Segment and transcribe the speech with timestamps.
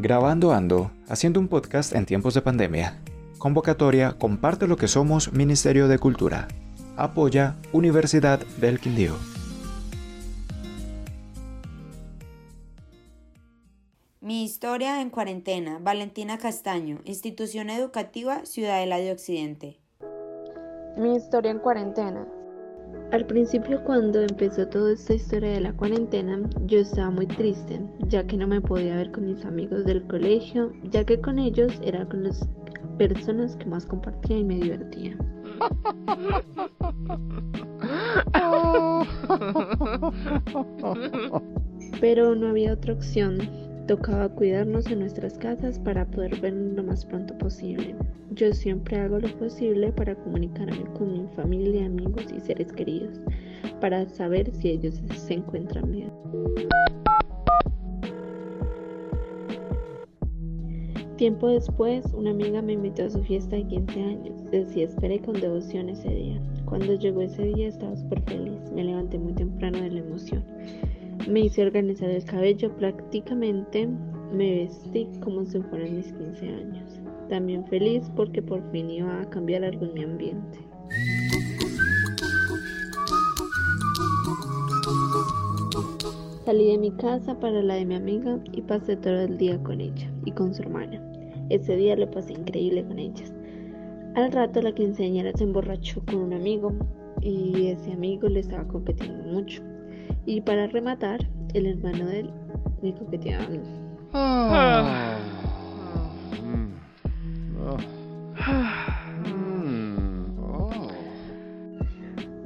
[0.00, 3.02] Grabando Ando, haciendo un podcast en tiempos de pandemia.
[3.38, 6.46] Convocatoria Comparte lo que somos Ministerio de Cultura.
[6.96, 9.16] Apoya Universidad del Quindío.
[14.20, 15.80] Mi historia en cuarentena.
[15.82, 19.80] Valentina Castaño, Institución Educativa Ciudadela de Occidente.
[20.96, 22.24] Mi historia en cuarentena.
[23.10, 28.26] Al principio cuando empezó toda esta historia de la cuarentena, yo estaba muy triste, ya
[28.26, 32.06] que no me podía ver con mis amigos del colegio, ya que con ellos era
[32.06, 32.46] con las
[32.98, 35.16] personas que más compartía y me divertía.
[42.00, 43.38] Pero no había otra opción,
[43.88, 47.94] Tocaba cuidarnos en nuestras casas para poder vernos lo más pronto posible.
[48.32, 53.18] Yo siempre hago lo posible para comunicarme con mi familia, amigos y seres queridos,
[53.80, 56.12] para saber si ellos se encuentran bien.
[61.16, 64.50] Tiempo después, una amiga me invitó a su fiesta de 15 años.
[64.50, 66.38] Decía esperé con devoción ese día.
[66.66, 68.70] Cuando llegó ese día estaba súper feliz.
[68.74, 70.44] Me levanté muy temprano de la emoción.
[71.28, 73.86] Me hice organizar el cabello prácticamente,
[74.32, 77.00] me vestí como si fueran mis 15 años.
[77.28, 80.58] También feliz porque por fin iba a cambiar algo en mi ambiente.
[86.46, 89.82] Salí de mi casa para la de mi amiga y pasé todo el día con
[89.82, 90.98] ella y con su hermana.
[91.50, 93.34] Ese día lo pasé increíble con ellas.
[94.14, 96.72] Al rato la quinceañera se emborrachó con un amigo
[97.20, 99.62] y ese amigo le estaba competiendo mucho.
[100.26, 101.20] Y para rematar,
[101.54, 102.30] el hermano de él
[102.82, 103.60] me coqueteaba a mí.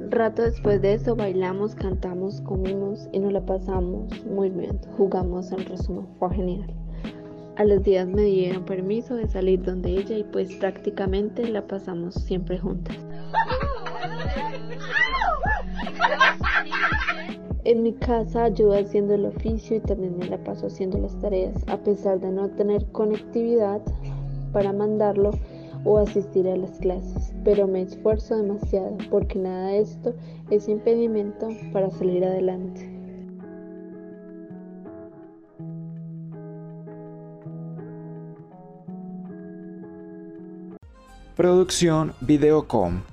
[0.09, 4.79] Rato después de eso bailamos, cantamos, comimos y nos la pasamos muy bien.
[4.95, 6.71] Jugamos en resumen, fue genial.
[7.55, 12.15] A los días me dieron permiso de salir donde ella y pues prácticamente la pasamos
[12.15, 12.97] siempre juntas.
[17.65, 21.55] En mi casa ayudo haciendo el oficio y también me la paso haciendo las tareas,
[21.67, 23.81] a pesar de no tener conectividad
[24.51, 25.31] para mandarlo
[25.85, 30.13] o asistir a las clases, pero me esfuerzo demasiado porque nada de esto
[30.49, 32.89] es impedimento para salir adelante.
[41.37, 43.12] Producción Videocom